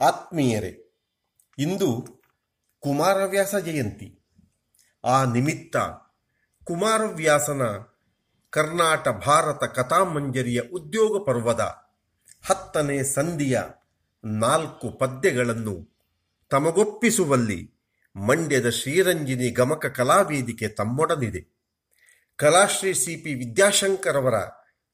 ಆತ್ಮೀಯರೇ, 0.00 1.00
ಇಂದು 1.58 2.20
ಕುಮಾರವ್ಯಾಸ 2.80 3.54
ಜಯಂತಿ. 3.54 4.18
ಆ 5.04 5.24
ನಿಮಿತ್ತ 5.24 5.76
ಕುಮಾರವ್ಯಾಸನ 6.64 7.62
ಕರ್ನಾಟ 8.50 9.08
ಭಾರತ 9.08 9.64
ಕಥಾಮಂಜರಿಯ 9.64 10.60
ಉದ್ಯೋಗ 10.60 11.26
ಪರ್ವದ 11.26 11.60
ಹತ್ತನೇ 12.44 13.02
ಸಂಧಿಯ 13.02 13.60
ನಾಲ್ಕು 14.24 14.90
ಪದ್ಯಗಳನ್ನು 14.90 16.00
ತಮಗೊಪ್ಪಿಸುವಲ್ಲಿ 16.50 17.74
ಮಂಡ್ಯದ 18.16 18.68
ಶ್ರೀರಂಜಿನಿ 18.68 19.50
ಗಮಕ 19.50 19.86
ಕಲಾವೇದಿಕೆ 19.86 20.68
ತಮ್ಮೊಡನಿದೆ. 20.68 21.58
ಕಲಾಶ್ರೀ 22.36 22.92
ಸಿ 22.92 23.16
ಪಿ 23.16 23.56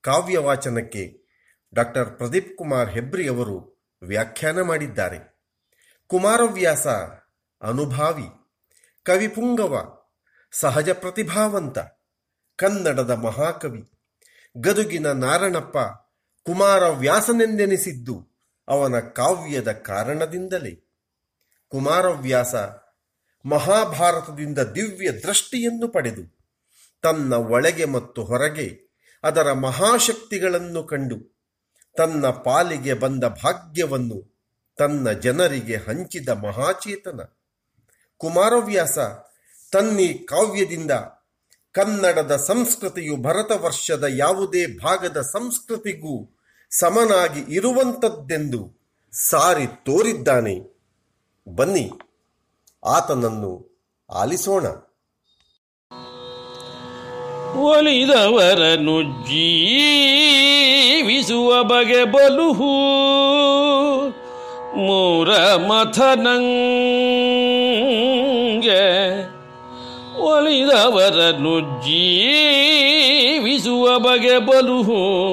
ಕಾವ್ಯ 0.00 0.38
ವಾಚನಕ್ಕೆ 0.38 1.24
ಡಾಕ್ಟರ್ 1.74 2.10
ಪ್ರದೀಪ್ 2.10 2.58
ಕುಮಾರ್ 2.58 2.90
ಹೆಬ್ರಿ 2.90 3.28
ಅವರು 3.28 3.73
ವ್ಯಾಖ್ಯಾನ 4.06 4.60
ಮಾಡಿದ್ದಾರೆ. 4.60 5.34
ಕುಮಾರವ್ಯಾಸ 6.06 6.86
ಅನುಭಾವಿ 7.62 8.26
ಕವಿಪುಂಗವ 9.02 9.98
ಸಹಜ 10.52 10.90
ಪ್ರತಿಭಾವಂತ, 10.90 11.78
ಕನ್ನಡದ 12.56 13.10
ಮಹಾಕವಿ, 13.10 13.90
ಗದುಗಿನ 14.56 15.12
ನಾರಣಪ್ಪ 15.12 15.78
ಕುಮಾರವ್ಯಾಸನೆಂದೆನಿಸಿದ್ದು 16.46 18.38
ಅವನ 18.68 19.00
ಕಾವ್ಯದ 19.00 19.72
ಕಾರಣದಿಂದಲೇ. 19.72 20.90
ಕುಮಾರವ್ಯಾಸ 21.68 22.54
ಮಹಾಭಾರತದಿಂದ 23.44 24.58
ದಿವ್ಯ 24.58 25.12
ದೃಷ್ಟಿಯನ್ನು 25.12 25.88
ಪಡೆದು 25.88 26.38
ತನ್ನ 27.02 27.34
ಒಳಗೆ 27.34 27.84
ಮತ್ತು 27.84 28.24
ಹೊರಗೆ 28.24 28.84
ಅದರ 29.22 29.52
ಮಹಾಶಕ್ತಿಗಳನ್ನು 29.52 30.84
ಕಂಡು 30.84 31.33
ತನ್ನ 31.96 32.26
ಪಾಲಿಗೆ 32.26 32.94
ಬಂದ 32.94 33.24
ಭಾಗ್ಯವನ್ನು 33.24 34.18
ತನ್ನ 34.78 35.10
ಜನರಿಗೆ 35.10 35.76
ಹಂಚಿದ 35.76 36.28
ಮಹಾಚೇತನ. 36.28 37.20
ಕುಮಾರವ್ಯಾಸ 38.16 38.98
ತನ್ನಿ 39.72 40.08
ಕಾವ್ಯದಿಂದ 40.28 40.90
ಕನ್ನಡದ 41.72 42.36
ಸಂಸ್ಕೃತಿಯು 42.36 43.16
ಭರತವರ್ಷದ 43.16 44.04
ಯಾವುದೇ 44.08 44.66
ಭಾಗದ 44.66 45.20
ಸಂಸ್ಕೃತಿಗೂ 45.20 46.38
ಸಮನಾಗಿ 46.70 47.54
ಇರುವಂಥದ್ದೆಂದು 47.54 48.60
ಸಾರಿ 49.12 49.66
ತೋರಿದ್ದಾನೆ. 49.66 50.56
ಬನ್ನಿ, 51.48 51.90
ಆತನನ್ನು 52.84 53.82
ಆಲಿಸೋಣ. 54.12 54.66
ಒಲಿದವರನ್ನು 57.60 59.02
ಜೀವಿಸುವ 59.02 61.62
ಬಗೆ 61.62 62.04
ಬಲುಹು. 62.04 62.74
ಮೂರ 64.76 65.56
ಮಥನಂಗೆ 65.56 66.60
ಒಲಿದವರನ್ನು 70.20 71.60
ಜೀವಿಸುವ 71.60 73.98
ಬಗೆ 73.98 74.38
ಬಲುಹು. 74.38 75.24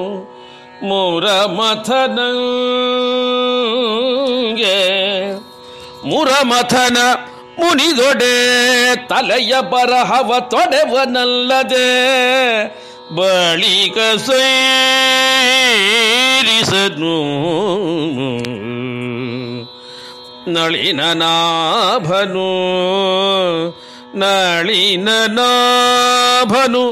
ಮೂರ 0.84 1.46
ಮಥನಂಗೆ 1.46 2.42
ಮುರಮಥನ 6.08 6.96
ಮುನಿದೊಡೆ 7.62 8.34
ತಲೆಯ 9.08 9.54
ಬರಹವ 9.60 10.34
ತೊಡೆವನಲ್ಲದೆ 10.50 11.88
ಬಳಿಕ 13.16 13.98
ಸೇರಿಸನು 14.18 14.42
ನಳಿನ 20.52 21.00
ನಾಭನು 21.12 22.48
ನಳಿನ 24.18 25.08
ನಾಭನು 25.26 26.90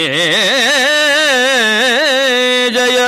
ಜಯ 2.74 2.98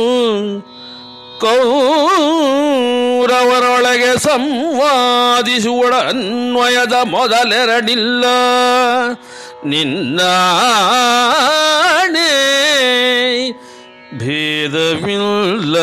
ಕೌರವರೊಳಗೆ 1.41 4.19
ಸಂವಾದಿಸುವಳ 4.19 5.95
ಅನ್ವಯದ 5.95 6.93
ಮೊದಲೆರಡಿಲ್ಲ. 6.93 8.25
ನಿನ್ನ 9.65 10.21
ಭೇದವಿಲ್ಲ. 14.19 15.77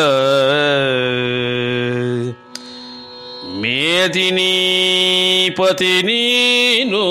ಮೇದಿನೀಪತಿ 4.05 5.91
ನೀನು 6.07 7.03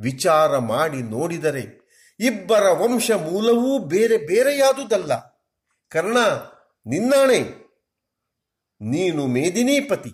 ವಿಚಾರ 0.00 0.58
ಮಾಡಿ 0.58 1.02
ನೋಡಿದರೆ 1.02 1.82
ಇಬ್ಬರ 2.20 2.62
ವಂಶ 2.70 3.10
ಮೂಲವೂ 3.10 3.78
ಬೇರೆ 3.78 4.16
ಬೇರೆಯಾದುದಲ್ಲ. 4.16 5.42
ಕರ್ಣ, 5.88 6.16
ನಿನ್ನಾಣೆ. 6.86 7.62
ನೀನು 8.82 9.26
ಮೇದಿನೀಪತಿ. 9.26 10.12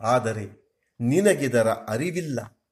ಆದರೆ 0.00 0.62
ನಿನಗಿದರ 1.00 1.68
ಅರಿವಿಲ್ಲ. 1.68 2.62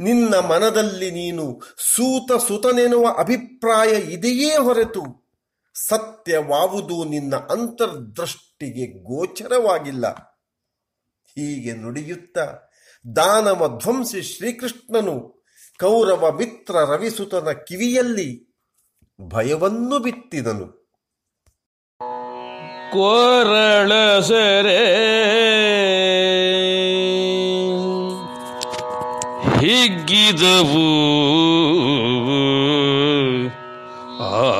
ನಿನ್ನ 0.00 0.34
ಮನದಲ್ಲಿ 0.34 1.10
ನೀನು 1.10 1.60
ಸೂತ 1.94 2.32
ಸುತನೆನ್ನುವ 2.32 3.06
ಅಭಿಪ್ರಾಯ 3.18 3.94
ಇದೆಯೇ 3.94 4.56
ಹೊರತು 4.56 5.24
ಸತ್ಯವಾವುದು 5.74 7.04
ನಿನ್ನ 7.04 7.36
ಅಂತರ್ದೃಷ್ಟಿಗೆ 7.36 8.86
ಗೋಚರವಾಗಿಲ್ಲ. 9.02 10.06
ಹೀಗೆ 11.24 11.72
ನುಡಿಯುತ್ತ 11.72 12.38
ದಾನವ 13.16 13.78
ಧ್ವಂಸಿ 13.78 14.22
ಶ್ರೀಕೃಷ್ಣನು 14.22 15.44
ಕೌರವ 15.80 16.32
ಮಿತ್ರ 16.36 16.74
ರವಿಸುತನ 16.74 17.50
ಕಿವಿಯಲ್ಲಿ 17.52 18.56
ಭಯವನ್ನು 19.20 19.98
ಬಿತ್ತಿದನು. 19.98 20.83
ಕೊರಳ 22.94 24.20
ಸರೆ. 24.20 24.86
ಹಿಗ್ಗಿದವು. 29.58 30.94
ಆ 34.22 34.52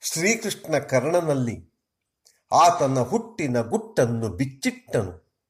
ಶ್ರೀಕೃಷ್ಣ 0.00 0.78
ಕರ್ಣನಲ್ಲಿ 0.78 1.72
ಆತನ 2.52 2.98
ಹುಟ್ಟಿನ 2.98 3.60
ಗುಟ್ಟನ್ನು 3.60 4.28
ಬಿಚ್ಚಿಟ್ಟನು. 4.28 5.40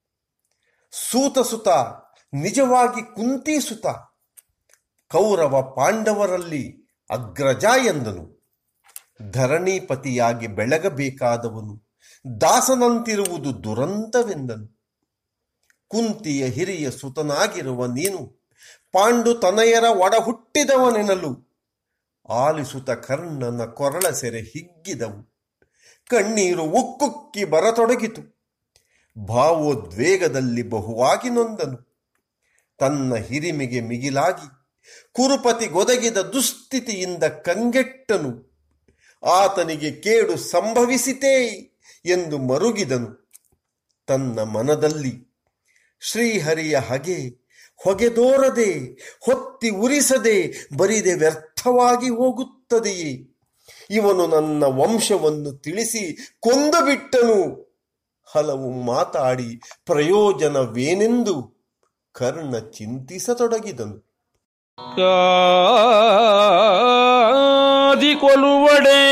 ಸೂತ 0.91 1.39
ಸುತ, 1.39 1.69
ನಿಜವಾಗಿ 2.33 3.15
ಕುಂತಿ 3.15 3.61
ಸುತ, 3.61 3.87
ಕೌರವ 5.13 5.63
ಪಾಂಡವರಲ್ಲಿ 5.63 6.95
ಅಗ್ರಜ 7.11 7.65
ಎಂದನು. 7.65 8.36
ಧರಣೀಪತಿಯಾಗಿ 9.31 10.47
ಬೆಳಗಬೇಕಾದವನು 10.47 11.87
ದಾಸನಂತಿರುವುದು 12.41 13.65
ದುರಂತವೆಂದನು. 13.65 14.81
ಕುಂತಿಯ 15.89 16.47
ಹಿರಿಯ 16.47 16.91
ಸುತನಾಗಿರುವ 16.91 17.87
ನೀನು 17.87 18.49
ಪಾಂಡು 18.93 19.35
ತನಯರ 19.35 19.85
ಒಡಹುಟ್ಟಿದವನೆನಲು. 19.85 21.61
ಆಲಿಸುತ 22.29 22.91
ಕರ್ಣನ 22.91 23.65
ಕೊರಳ 23.65 24.11
ಸೆರೆ 24.11 24.41
ಹಿಗ್ಗಿದವು. 24.41 25.37
ಕಣ್ಣೀರು 26.11 26.63
ಉಕ್ಕುಕ್ಕಿ 26.63 27.45
ಬರತೊಡಗಿತು. 27.45 28.37
ಭಾವೋದ್ವೇಗದಲ್ಲಿ 29.25 30.63
ಬಹುವಾಗಿ 30.63 31.31
ನೊಂದನು. 31.31 31.87
ತನ್ನ 32.79 33.15
ಹಿರಿಮೆಗೆ 33.15 33.81
ಮಿಗಿಲಾಗಿ 33.81 34.49
ಕುರುಪತಿ 35.13 35.67
ಗೊದಗಿದ 35.67 36.17
ದುಸ್ಥಿತಿಯಿಂದ 36.17 37.25
ಕಂಗೆಟ್ಟನು. 37.25 38.46
ಆತನಿಗೆ 39.27 39.91
ಕೇಡು 39.91 40.37
ಸಂಭವಿಸಿತೇ 40.37 41.45
ಎಂದು 42.05 42.39
ಮರುಗಿದನು. 42.39 43.31
ತನ್ನ 44.07 44.43
ಮನದಲ್ಲಿ 44.43 45.27
ಶ್ರೀಹರಿಯ 46.01 46.77
ಹಗೆ 46.77 47.47
ಹೊಗೆದೋರದೆ, 47.77 48.73
ಹೊತ್ತಿ 49.25 49.71
ಉರಿಸದೆ, 49.71 50.69
ಬರಿದೆ 50.77 51.15
ವ್ಯರ್ಥವಾಗಿ 51.15 52.09
ಹೋಗುತ್ತದೆಯೇ? 52.09 53.37
ಇವನು 53.91 54.27
ನನ್ನ 54.27 54.65
ವಂಶವನ್ನು 54.65 55.53
ತಿಳಿಸಿ 55.53 56.35
ಕೊಂದು 56.41 56.85
ಬಿಟ್ಟನು 56.85 57.67
ಹಲವು 58.25 58.71
ಮಾತಾಡಿ 58.71 59.61
ಪ್ರಯೋಜನವೇನೆಂದು 59.85 61.57
ಕರ್ಣ 62.13 62.59
ಚಿಂತಿಸತೊಡಗಿದನು. 62.59 64.07
ಕಾದಿ 67.97 68.13
ಕೊಲುವಡೆ 68.21 69.03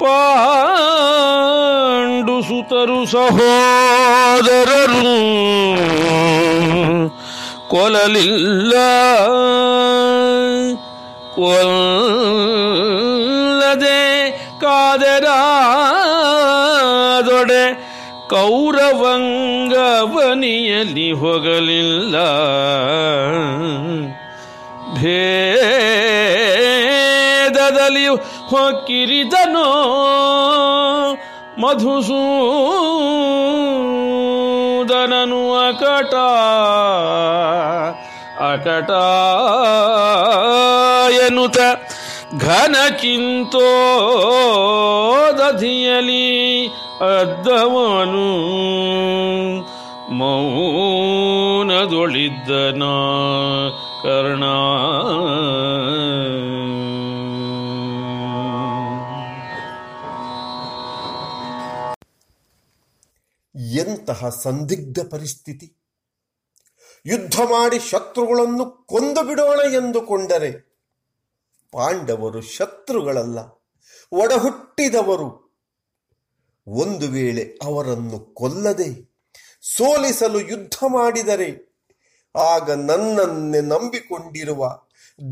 ಪಾಂಡು 0.00 0.14
ಸುತರು 2.48 2.98
ಸಹೋದರರು 3.12 5.12
ಕೊಲಲಿಲ್ಲ 7.72 8.74
ಕೊಲ್ಲದೆ 11.36 11.62
ಕಾದರಾದೊಡೆ 14.64 15.24
ಕೌರವಂಗವನಿಯಲ್ಲಿ 18.34 21.08
ಹೋಗಲಿಲ್ಲ. 21.22 22.16
ಭೇದದಲ್ಲಿ 27.72 28.06
ಹೊಕ್ಕಿರಿದನು 28.52 29.66
ಮಧುಸೂದನನು 31.62 32.12
ಅಕಟ 35.66 36.14
ಅಕಟ 38.50 38.90
ಎನ್ನುತ್ತ 41.24 41.58
ಘನಕ್ಕಿಂತೋ 42.48 43.68
ದಧಿಯಲಿ 45.38 46.26
ಅದ್ದವನು 47.16 48.28
ಮೌನದೊಳಿದ್ದನ 50.20 50.42
ಕರ್ಣ. 54.02 54.44
ಎಂತಹ 64.02 64.28
ಸಂದಿಗ್ಧ 64.28 64.98
ಪರಿಸ್ಥಿತಿ. 65.10 65.76
ಯುದ್ಧ 67.06 67.40
ಮಾಡಿ 67.40 67.78
ಶತ್ರುಗಳನ್ನು 67.78 68.86
ಕೊಂದು 68.86 69.22
ಬಿಡೋಣ 69.22 69.60
ಎಂದುಕೊಂಡರೆ 69.72 70.50
ಪಾಂಡವರು 71.72 72.40
ಶತ್ರುಗಳಲ್ಲ, 72.40 73.38
ಒಡಹುಟ್ಟಿದವರು. 74.12 75.28
ಒಂದು 76.66 77.08
ವೇಳೆ 77.08 77.58
ಅವರನ್ನು 77.62 78.34
ಕೊಲ್ಲದೆ 78.34 79.14
ಸೋಲಿಸಲು 79.76 80.40
ಯುದ್ಧ 80.40 80.74
ಮಾಡಿದರೆ 80.86 81.78
ಆಗ 82.36 82.70
ನನ್ನನ್ನೇ 82.70 83.60
ನಂಬಿಕೊಂಡಿರುವ 83.60 84.78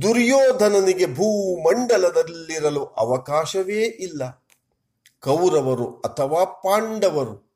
ದುರ್ಯೋಧನನಿಗೆ 0.03 1.07
ಭೂಮಂಡಲದಲ್ಲಿರಲು 1.07 2.85
ಅವಕಾಶವೇ 2.85 3.83
ಇಲ್ಲ. 3.85 4.47
ಕೌರವರು 5.21 5.87
ಅಥವಾ 6.01 6.45
ಪಾಂಡವರು 6.45 7.50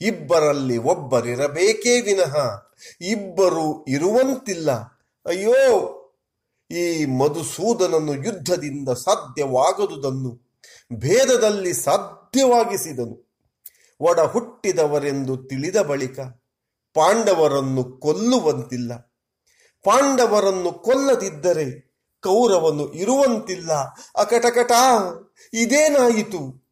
ಇಬ್ಬರಲ್ಲಿ 0.00 0.78
ಒಬ್ಬರಿರಬೇಕೇ 0.78 2.00
ವಿನಃ. 2.00 2.62
ಇಬ್ಬರು 3.00 3.84
ಇರುವಂತಿಲ್ಲ. 3.88 4.70
ಅಯ್ಯೋ, 5.26 5.94
ಈ 6.70 7.04
ಮಧುಸೂದನನ್ನು 7.04 8.14
ಯುದ್ಧದಿಂದ 8.14 8.88
ಸಾಧ್ಯವಾಗದುದನ್ನು 8.88 10.58
ಭೇದದಲ್ಲಿ 10.92 11.72
ಸಾಧ್ಯವಾಗಿಸಿದನು. 11.72 13.28
ಒಡ 14.00 14.20
ಹುಟ್ಟಿದವರೆಂದು 14.20 15.36
ತಿಳಿದ 15.36 15.76
ಬಳಿಕ 15.76 16.20
ಪಾಂಡವರನ್ನು 16.94 17.84
ಕೊಲ್ಲುವಂತಿಲ್ಲ. 17.84 18.94
ಪಾಂಡವರನ್ನು 19.84 20.72
ಕೊಲ್ಲದಿದ್ದರೆ 20.72 21.88
ಕೌರವನು 22.22 22.92
ಇರುವಂತಿಲ್ಲ. 22.92 23.72
ಅಕಟಕಟ, 24.16 24.72
ಇದೇನಾಯಿತು? 25.52 26.67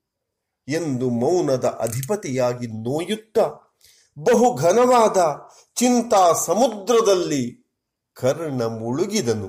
ಎಂದು 0.69 1.11
ಮೌನದ 1.11 1.65
ಅಧಿಪತಿಯಾಗಿ 1.81 2.67
ನೋಯುತ್ತ 2.67 3.39
ಬಹು 4.17 4.55
ಘನವಾದ 4.55 5.19
ಚಿಂತಾ 5.77 6.33
ಸಮುದ್ರದಲ್ಲಿ 6.47 7.43
ಕರ್ಣ 8.17 8.63
ಮುಳುಗಿದನು. 8.67 9.49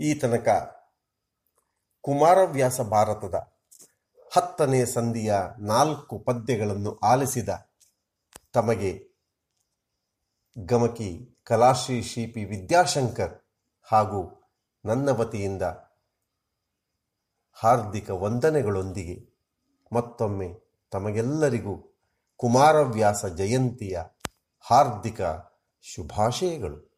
ಈ 0.00 0.14
ತನಕ 0.14 0.48
ಕುಮಾರವ್ಯಾಸ 2.04 2.80
ಭಾರತದ 2.80 3.34
ಹತ್ತನೇ 4.32 4.84
ಸಂಧಿಯ 4.84 5.34
ನಾಲ್ಕು 5.58 6.18
ಪದ್ಯಗಳನ್ನು 6.18 6.98
ಆಲಿಸಿದ 7.04 7.48
ತಮಗೆ 8.52 8.92
ಗಮಕಿ 10.56 11.10
ಕಲಾಶ್ರೀ 11.44 12.02
ಶಿಪಿ 12.02 12.44
ವಿದ್ಯಾಶಂಕರ್ 12.44 13.34
ಹಾಗೂ 13.86 14.20
ನನ್ನ 14.84 15.10
ವತಿಯಿಂದ 15.10 15.62
ಹಾರ್ದಿಕ 17.52 18.10
ವಂದನೆಗಳೊಂದಿಗೆ 18.10 19.32
ಮತ್ತೊಮ್ಮೆ 19.92 20.54
ತಮಗೆಲ್ಲರಿಗೂ 20.90 21.98
ಕುಮಾರವ್ಯಾಸ 22.36 23.26
ಜಯಂತಿಯ 23.26 23.98
ಹಾರ್ದಿಕ 24.60 25.20
ಶುಭಾಶಯಗಳು. 25.82 26.91